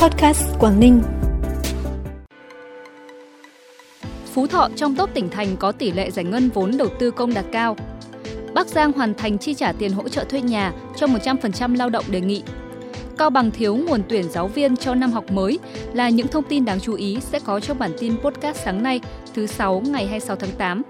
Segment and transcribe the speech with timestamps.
[0.00, 1.02] Podcast Quảng Ninh.
[4.32, 7.34] Phú Thọ trong top tỉnh thành có tỷ lệ giải ngân vốn đầu tư công
[7.34, 7.76] đạt cao.
[8.54, 12.04] Bắc Giang hoàn thành chi trả tiền hỗ trợ thuê nhà cho 100% lao động
[12.10, 12.42] đề nghị.
[13.18, 15.58] Cao Bằng thiếu nguồn tuyển giáo viên cho năm học mới
[15.94, 19.00] là những thông tin đáng chú ý sẽ có trong bản tin podcast sáng nay,
[19.34, 20.82] thứ 6 ngày 26 tháng 8.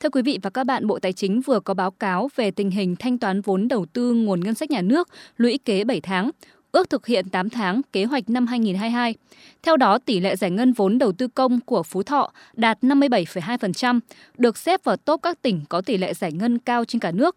[0.00, 2.70] Thưa quý vị và các bạn, Bộ Tài chính vừa có báo cáo về tình
[2.70, 6.30] hình thanh toán vốn đầu tư nguồn ngân sách nhà nước lũy kế 7 tháng,
[6.76, 9.14] ước thực hiện 8 tháng kế hoạch năm 2022.
[9.62, 14.00] Theo đó, tỷ lệ giải ngân vốn đầu tư công của Phú Thọ đạt 57,2%,
[14.38, 17.36] được xếp vào top các tỉnh có tỷ lệ giải ngân cao trên cả nước.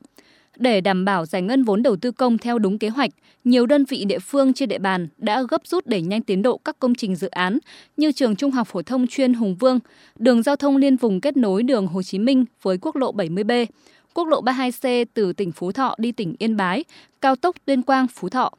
[0.58, 3.10] Để đảm bảo giải ngân vốn đầu tư công theo đúng kế hoạch,
[3.44, 6.58] nhiều đơn vị địa phương trên địa bàn đã gấp rút đẩy nhanh tiến độ
[6.58, 7.60] các công trình dự án
[7.98, 9.80] như trường Trung học phổ thông chuyên Hùng Vương,
[10.16, 13.66] đường giao thông liên vùng kết nối đường Hồ Chí Minh với quốc lộ 70B,
[14.14, 16.84] quốc lộ 32C từ tỉnh Phú Thọ đi tỉnh Yên Bái,
[17.22, 18.54] cao tốc Tuyên Quang Phú Thọ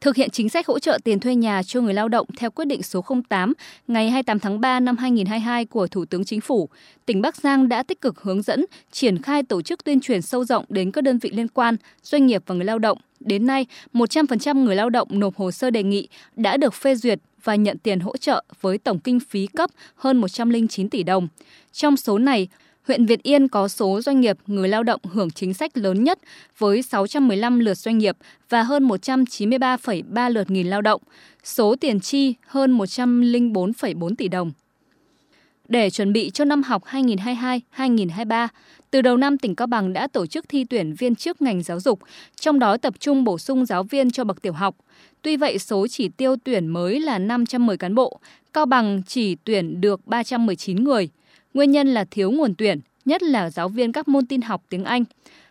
[0.00, 2.64] thực hiện chính sách hỗ trợ tiền thuê nhà cho người lao động theo quyết
[2.64, 3.52] định số 08
[3.88, 6.68] ngày 28 tháng 3 năm 2022 của Thủ tướng Chính phủ,
[7.06, 10.44] tỉnh Bắc Giang đã tích cực hướng dẫn, triển khai tổ chức tuyên truyền sâu
[10.44, 12.98] rộng đến các đơn vị liên quan, doanh nghiệp và người lao động.
[13.20, 17.18] Đến nay, 100% người lao động nộp hồ sơ đề nghị đã được phê duyệt
[17.44, 21.28] và nhận tiền hỗ trợ với tổng kinh phí cấp hơn 109 tỷ đồng.
[21.72, 22.48] Trong số này,
[22.86, 26.18] huyện Việt Yên có số doanh nghiệp người lao động hưởng chính sách lớn nhất
[26.58, 28.16] với 615 lượt doanh nghiệp
[28.48, 31.02] và hơn 193,3 lượt nghìn lao động,
[31.44, 34.52] số tiền chi hơn 104,4 tỷ đồng.
[35.68, 38.48] Để chuẩn bị cho năm học 2022-2023,
[38.90, 41.80] từ đầu năm tỉnh Cao Bằng đã tổ chức thi tuyển viên chức ngành giáo
[41.80, 42.00] dục,
[42.40, 44.76] trong đó tập trung bổ sung giáo viên cho bậc tiểu học.
[45.22, 48.20] Tuy vậy, số chỉ tiêu tuyển mới là 510 cán bộ,
[48.52, 51.08] Cao Bằng chỉ tuyển được 319 người–
[51.56, 54.84] Nguyên nhân là thiếu nguồn tuyển, nhất là giáo viên các môn tin học tiếng
[54.84, 55.04] Anh.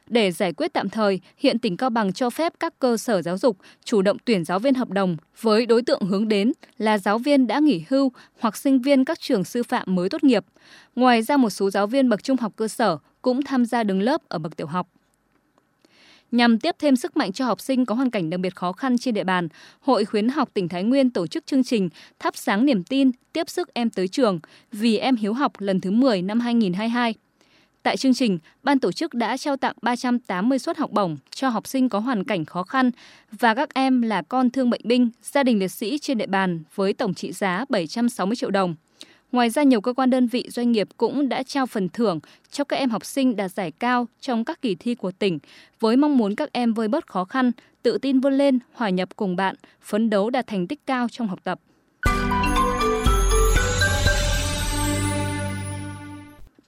[0.07, 3.37] Để giải quyết tạm thời, hiện tỉnh Cao Bằng cho phép các cơ sở giáo
[3.37, 7.17] dục chủ động tuyển giáo viên hợp đồng với đối tượng hướng đến là giáo
[7.17, 10.45] viên đã nghỉ hưu hoặc sinh viên các trường sư phạm mới tốt nghiệp.
[10.95, 14.01] Ngoài ra một số giáo viên bậc trung học cơ sở cũng tham gia đứng
[14.01, 14.87] lớp ở bậc tiểu học.
[16.31, 18.97] Nhằm tiếp thêm sức mạnh cho học sinh có hoàn cảnh đặc biệt khó khăn
[18.97, 19.47] trên địa bàn,
[19.79, 23.49] Hội khuyến học tỉnh Thái Nguyên tổ chức chương trình Thắp sáng niềm tin, tiếp
[23.49, 24.39] sức em tới trường
[24.71, 27.13] vì em hiếu học lần thứ 10 năm 2022.
[27.83, 31.67] Tại chương trình, ban tổ chức đã trao tặng 380 suất học bổng cho học
[31.67, 32.91] sinh có hoàn cảnh khó khăn
[33.31, 36.63] và các em là con thương bệnh binh, gia đình liệt sĩ trên địa bàn
[36.75, 38.75] với tổng trị giá 760 triệu đồng.
[39.31, 42.19] Ngoài ra, nhiều cơ quan đơn vị doanh nghiệp cũng đã trao phần thưởng
[42.51, 45.39] cho các em học sinh đạt giải cao trong các kỳ thi của tỉnh,
[45.79, 47.51] với mong muốn các em vơi bớt khó khăn,
[47.83, 51.27] tự tin vươn lên, hòa nhập cùng bạn, phấn đấu đạt thành tích cao trong
[51.27, 51.59] học tập.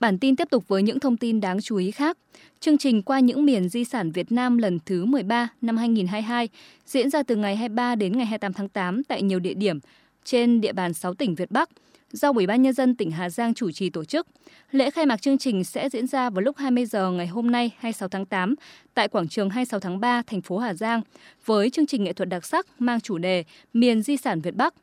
[0.00, 2.18] Bản tin tiếp tục với những thông tin đáng chú ý khác.
[2.60, 6.48] Chương trình qua những miền di sản Việt Nam lần thứ 13 năm 2022
[6.86, 9.78] diễn ra từ ngày 23 đến ngày 28 tháng 8 tại nhiều địa điểm
[10.24, 11.68] trên địa bàn 6 tỉnh Việt Bắc–
[12.12, 14.26] do Ủy ban nhân dân tỉnh Hà Giang chủ trì tổ chức.
[14.70, 17.70] Lễ khai mạc chương trình sẽ diễn ra vào lúc 20 giờ ngày hôm nay
[17.78, 18.54] 26 tháng 8
[18.94, 21.02] tại quảng trường 26 tháng 3 thành phố Hà Giang,
[21.44, 24.74] với chương trình nghệ thuật đặc sắc mang chủ đề Miền di sản Việt Bắc.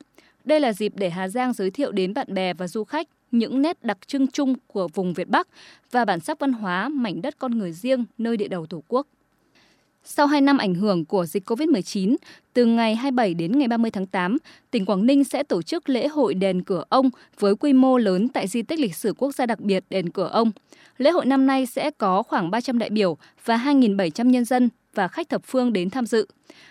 [0.44, 3.62] Đây là dịp để Hà Giang giới thiệu đến bạn bè và du khách những
[3.62, 5.48] nét đặc trưng chung của vùng Việt Bắc
[5.92, 9.08] và bản sắc văn hóa mảnh đất con người riêng nơi địa đầu Tổ quốc.
[10.08, 12.16] Sau 2 năm ảnh hưởng của dịch COVID-19,
[12.54, 14.38] từ ngày 27 đến ngày 30 tháng 8,
[14.72, 18.28] tỉnh Quảng Ninh sẽ tổ chức lễ hội đèn cửa ông với quy mô lớn
[18.28, 20.52] tại di tích lịch sử quốc gia đặc biệt đèn cửa ông.
[20.98, 25.08] Lễ hội năm nay sẽ có khoảng 300 đại biểu và 2.700 nhân dân và
[25.08, 26.28] khách thập phương đến tham dự.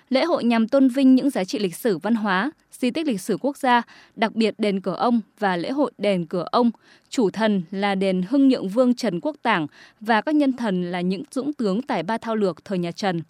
[0.09, 3.21] Lễ hội nhằm tôn vinh những giá trị lịch sử văn hóa, di tích lịch
[3.21, 3.83] sử quốc gia,
[4.17, 6.71] đặc biệt đền cửa ông và lễ hội đền cửa ông.
[7.09, 9.67] Chủ thần là đền Hưng Nhượng Vương Trần Quốc Tảng
[10.01, 13.23] và các nhân thần là những dũng tướng tài ba thao lược thời nhà Trần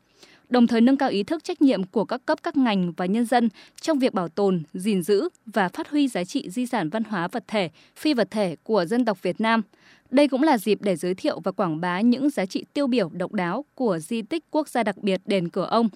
[0.48, 3.24] đồng thời nâng cao ý thức trách nhiệm của các cấp các ngành và nhân
[3.24, 3.48] dân
[3.80, 7.28] trong việc bảo tồn, gìn giữ và phát huy giá trị di sản văn hóa
[7.28, 9.62] vật thể, phi vật thể của dân tộc Việt Nam.
[10.10, 13.10] Đây cũng là dịp để giới thiệu và quảng bá những giá trị tiêu biểu
[13.12, 15.88] độc đáo của di tích quốc gia đặc biệt đền Cửa Ông,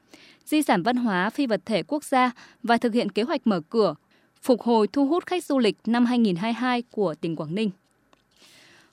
[0.44, 2.30] di sản văn hóa phi vật thể quốc gia
[2.62, 3.94] và thực hiện kế hoạch mở cửa,
[4.42, 7.70] phục hồi thu hút khách du lịch năm 2022 của tỉnh Quảng Ninh.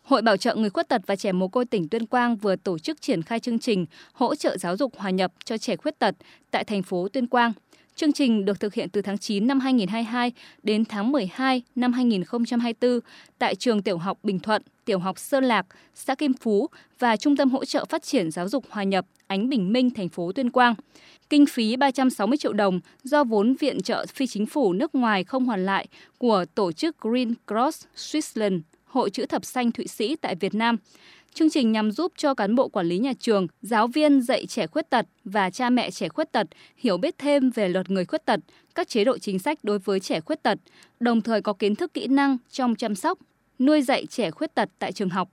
[0.05, 2.79] Hội Bảo trợ người khuyết tật và trẻ mồ côi tỉnh Tuyên Quang vừa tổ
[2.79, 6.15] chức triển khai chương trình hỗ trợ giáo dục hòa nhập cho trẻ khuyết tật
[6.51, 7.53] tại thành phố Tuyên Quang.
[7.95, 10.31] Chương trình được thực hiện từ tháng 9 năm 2022
[10.63, 12.99] đến tháng 12 năm 2024
[13.39, 15.65] tại trường tiểu học Bình Thuận, tiểu học Sơn Lạc,
[15.95, 16.67] xã Kim Phú
[16.99, 20.09] và Trung tâm hỗ trợ phát triển giáo dục hòa nhập Ánh Bình Minh, thành
[20.09, 20.75] phố Tuyên Quang.
[21.29, 25.45] Kinh phí 360 triệu đồng do vốn viện trợ phi chính phủ nước ngoài không
[25.45, 25.87] hoàn lại
[26.17, 28.59] của tổ chức Green Cross Switzerland
[28.95, 30.77] Hội chữ thập xanh Thụy Sĩ tại Việt Nam.
[31.33, 34.67] Chương trình nhằm giúp cho cán bộ quản lý nhà trường, giáo viên dạy trẻ
[34.67, 36.47] khuyết tật và cha mẹ trẻ khuyết tật
[36.77, 38.39] hiểu biết thêm về luật người khuyết tật,
[38.75, 40.57] các chế độ chính sách đối với trẻ khuyết tật,
[40.99, 43.19] đồng thời có kiến thức kỹ năng trong chăm sóc,
[43.59, 45.29] nuôi dạy trẻ khuyết tật tại trường học.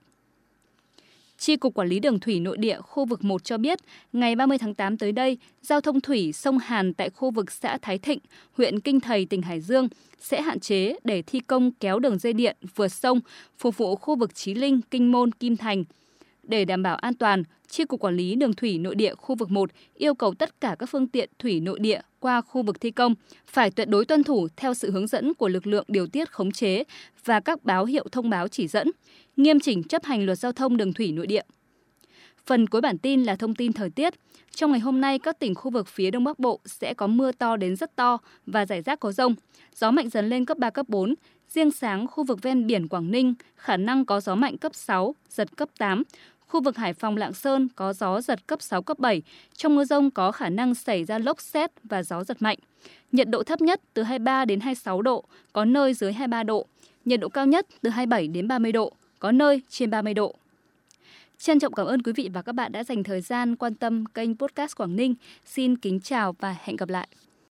[1.43, 3.79] Tri cục Quản lý Đường thủy nội địa khu vực 1 cho biết,
[4.13, 7.79] ngày 30 tháng 8 tới đây, giao thông thủy sông Hàn tại khu vực xã
[7.83, 8.19] Thái Thịnh,
[8.53, 9.89] huyện Kinh Thầy, tỉnh Hải Dương
[10.21, 13.21] sẽ hạn chế để thi công kéo đường dây điện vượt sông
[13.59, 15.85] phục vụ khu vực Chí Linh, Kinh Môn, Kim Thành.
[16.43, 19.51] Để đảm bảo an toàn, Chi cục Quản lý Đường thủy nội địa khu vực
[19.51, 22.91] 1 yêu cầu tất cả các phương tiện thủy nội địa qua khu vực thi
[22.91, 23.15] công
[23.47, 26.53] phải tuyệt đối tuân thủ theo sự hướng dẫn của lực lượng điều tiết khống
[26.53, 26.85] chế
[27.25, 28.91] và các báo hiệu thông báo chỉ dẫn,
[29.37, 31.43] nghiêm chỉnh chấp hành luật giao thông đường thủy nội địa.
[32.47, 34.15] Phần cuối bản tin là thông tin thời tiết.
[34.55, 37.33] Trong ngày hôm nay, các tỉnh khu vực phía Đông Bắc Bộ sẽ có mưa
[37.33, 39.35] to đến rất to và rải rác có rông.
[39.75, 41.15] Gió mạnh dần lên cấp 3, cấp 4.
[41.55, 45.15] Riêng sáng, khu vực ven biển Quảng Ninh khả năng có gió mạnh cấp 6,
[45.31, 46.03] giật cấp 8.
[46.49, 49.23] Khu vực Hải Phòng Lạng Sơn có gió giật cấp 6, cấp 7.
[49.57, 52.59] Trong mưa rông có khả năng xảy ra lốc xét và gió giật mạnh.
[53.13, 56.67] Nhiệt độ thấp nhất từ 23 đến 26 độ, có nơi dưới 23 độ.
[57.05, 60.35] Nhiệt độ cao nhất từ 27 đến 30 độ, có nơi trên 30 độ.
[61.39, 64.07] Trân trọng cảm ơn quý vị và các bạn đã dành thời gian quan tâm
[64.07, 65.15] kênh Podcast Quảng Ninh.
[65.47, 67.09] Xin kính chào và hẹn gặp lại.